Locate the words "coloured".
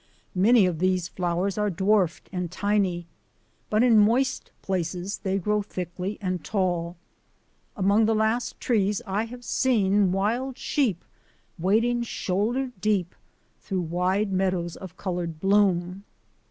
14.97-15.39